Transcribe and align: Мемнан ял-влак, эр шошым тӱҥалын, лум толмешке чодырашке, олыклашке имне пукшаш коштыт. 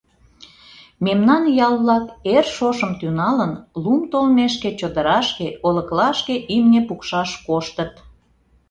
Мемнан 1.05 1.43
ял-влак, 1.65 2.05
эр 2.35 2.45
шошым 2.55 2.91
тӱҥалын, 2.99 3.53
лум 3.83 4.01
толмешке 4.11 4.69
чодырашке, 4.79 5.47
олыклашке 5.67 6.35
имне 6.55 6.81
пукшаш 6.87 7.31
коштыт. 7.47 7.93